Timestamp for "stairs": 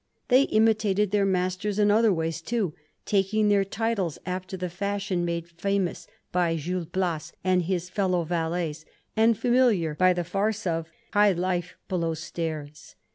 12.15-12.95